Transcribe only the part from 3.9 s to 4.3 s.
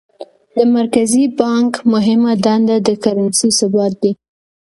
دی.